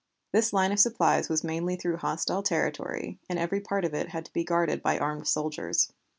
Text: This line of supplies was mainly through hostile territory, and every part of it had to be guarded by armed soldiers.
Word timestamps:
This 0.31 0.51
line 0.51 0.71
of 0.71 0.79
supplies 0.79 1.29
was 1.29 1.43
mainly 1.43 1.75
through 1.75 1.97
hostile 1.97 2.41
territory, 2.41 3.19
and 3.29 3.37
every 3.37 3.61
part 3.61 3.85
of 3.85 3.93
it 3.93 4.09
had 4.09 4.25
to 4.25 4.33
be 4.33 4.43
guarded 4.43 4.81
by 4.81 4.97
armed 4.97 5.27
soldiers. 5.27 5.93